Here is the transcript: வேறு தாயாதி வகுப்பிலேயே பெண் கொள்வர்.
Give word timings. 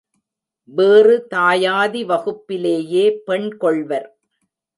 வேறு 0.69 1.27
தாயாதி 1.35 2.05
வகுப்பிலேயே 2.05 3.05
பெண் 3.25 3.57
கொள்வர். 3.57 4.07